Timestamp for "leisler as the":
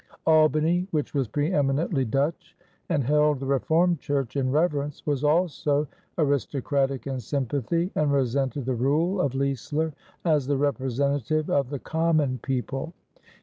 9.35-10.57